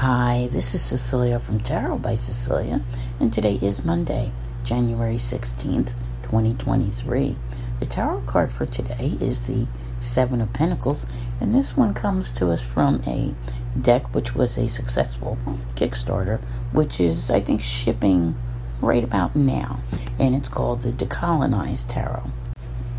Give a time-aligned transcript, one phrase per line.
[0.00, 2.80] Hi, this is Cecilia from Tarot by Cecilia,
[3.20, 4.32] and today is Monday,
[4.64, 5.92] January 16th,
[6.22, 7.36] 2023.
[7.80, 9.66] The tarot card for today is the
[10.00, 11.04] Seven of Pentacles,
[11.38, 13.34] and this one comes to us from a
[13.78, 15.36] deck which was a successful
[15.74, 16.40] Kickstarter,
[16.72, 18.34] which is, I think, shipping
[18.80, 19.80] right about now,
[20.18, 22.32] and it's called the Decolonized Tarot.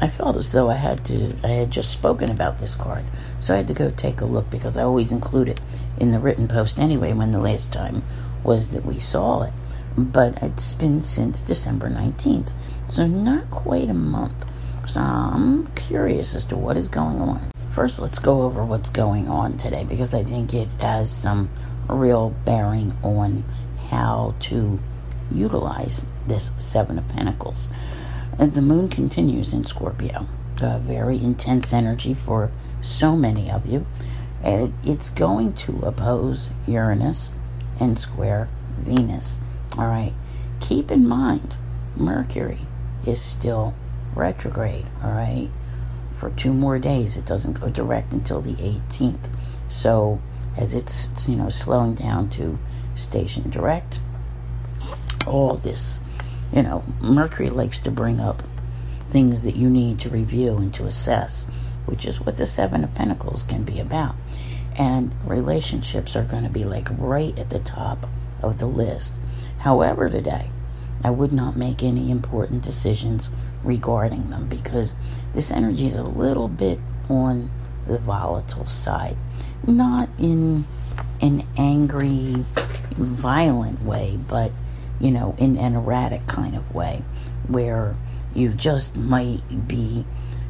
[0.01, 3.03] I felt as though I had to, I had just spoken about this card,
[3.39, 5.61] so I had to go take a look because I always include it
[5.99, 8.01] in the written post anyway when the last time
[8.43, 9.53] was that we saw it.
[9.95, 12.51] But it's been since December 19th,
[12.89, 14.33] so not quite a month.
[14.87, 17.51] So I'm curious as to what is going on.
[17.69, 21.47] First, let's go over what's going on today because I think it has some
[21.87, 23.43] real bearing on
[23.89, 24.79] how to
[25.31, 27.67] utilize this Seven of Pentacles.
[28.37, 30.27] The moon continues in Scorpio.
[30.61, 33.85] A very intense energy for so many of you.
[34.43, 37.31] It's going to oppose Uranus
[37.79, 38.49] and square
[38.79, 39.39] Venus.
[39.77, 40.13] All right.
[40.59, 41.55] Keep in mind,
[41.95, 42.59] Mercury
[43.05, 43.73] is still
[44.15, 44.85] retrograde.
[45.03, 45.49] All right.
[46.13, 49.29] For two more days, it doesn't go direct until the 18th.
[49.69, 50.21] So,
[50.57, 52.59] as it's you know slowing down to
[52.93, 53.99] station direct,
[55.25, 55.99] all this
[56.53, 58.43] you know, Mercury likes to bring up
[59.09, 61.45] things that you need to review and to assess,
[61.85, 64.15] which is what the Seven of Pentacles can be about.
[64.77, 68.07] And relationships are going to be like right at the top
[68.41, 69.13] of the list.
[69.59, 70.49] However, today,
[71.03, 73.29] I would not make any important decisions
[73.63, 74.95] regarding them because
[75.33, 76.79] this energy is a little bit
[77.09, 77.49] on
[77.87, 79.17] the volatile side.
[79.67, 80.65] Not in
[81.21, 82.45] an angry,
[82.91, 84.51] violent way, but
[85.01, 87.03] you know, in an erratic kind of way
[87.47, 87.95] where
[88.35, 90.05] you just might be,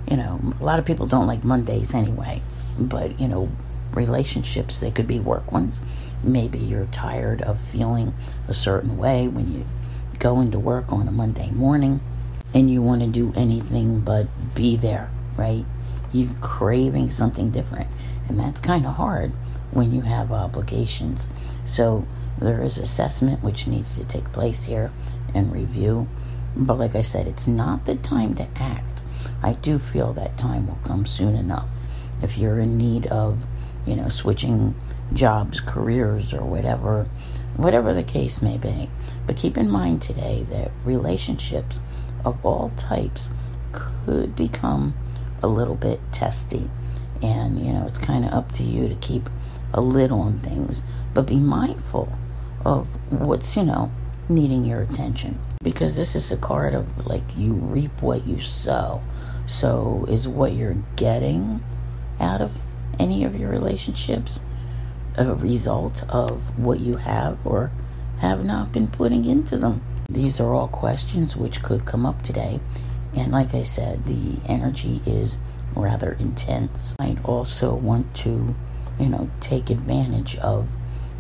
[0.09, 2.41] you know, a lot of people don't like Mondays anyway,
[2.77, 3.49] but, you know,
[3.93, 5.81] relationships, they could be work ones.
[6.23, 8.13] Maybe you're tired of feeling
[8.47, 9.66] a certain way when you
[10.19, 12.02] go into work on a Monday morning
[12.53, 15.65] and you want to do anything but be there, right?
[16.11, 17.87] You're craving something different.
[18.27, 19.31] And that's kind of hard
[19.71, 21.30] when you have obligations.
[21.64, 22.05] So
[22.39, 24.92] there is assessment which needs to take place here
[25.33, 26.08] and review.
[26.55, 29.02] But like I said, it's not the time to act.
[29.43, 31.70] I do feel that time will come soon enough.
[32.21, 33.43] If you're in need of,
[33.86, 34.75] you know, switching
[35.14, 37.08] jobs, careers, or whatever,
[37.55, 38.89] whatever the case may be.
[39.25, 41.80] But keep in mind today that relationships
[42.25, 43.30] of all types
[43.71, 44.93] could become
[45.41, 46.70] a little bit testy.
[47.21, 49.30] And, you know, it's kind of up to you to keep
[49.73, 50.83] a lid on things,
[51.14, 52.11] but be mindful
[52.66, 53.92] of what's, you know,
[54.30, 55.39] needing your attention.
[55.64, 59.02] Because this is a card of like you reap what you sow.
[59.48, 61.64] So is what you're getting
[62.20, 62.52] out of
[63.00, 64.39] any of your relationships
[65.17, 67.71] a result of what you have or
[68.20, 69.82] have not been putting into them?
[70.10, 72.60] These are all questions which could come up today.
[73.16, 75.38] And like I said, the energy is
[75.76, 76.95] rather intense.
[77.00, 78.55] I also want to,
[79.00, 80.67] you know, take advantage of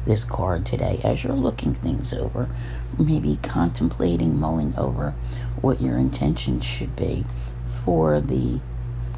[0.05, 2.49] this card today as you're looking things over,
[2.97, 5.13] maybe contemplating, mulling over
[5.61, 7.23] what your intentions should be
[7.83, 8.59] for the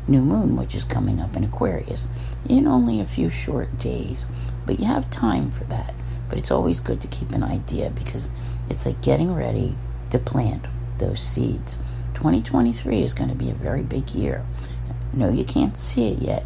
[0.07, 2.09] new moon, which is coming up in Aquarius
[2.49, 4.27] in only a few short days.
[4.65, 5.93] But you have time for that.
[6.29, 8.29] But it's always good to keep an idea because
[8.69, 9.75] it's like getting ready
[10.09, 10.65] to plant
[10.97, 11.77] those seeds.
[12.15, 14.45] 2023 is going to be a very big year.
[15.13, 16.45] No, you can't see it yet,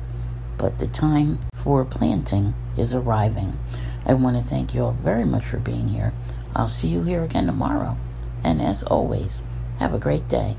[0.57, 3.57] but the time for planting is arriving.
[4.07, 6.13] I want to thank you all very much for being here.
[6.55, 7.97] I'll see you here again tomorrow.
[8.41, 9.43] And as always,
[9.79, 10.55] have a great day.